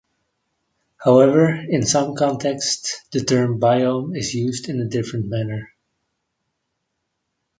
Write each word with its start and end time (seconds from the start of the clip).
However, 0.97 1.53
in 1.53 1.85
some 1.85 2.15
contexts, 2.15 3.01
the 3.11 3.23
term 3.23 3.59
biome 3.59 4.17
is 4.17 4.33
used 4.33 4.67
in 4.67 4.79
a 4.81 4.85
different 4.89 5.27
manner. 5.27 5.73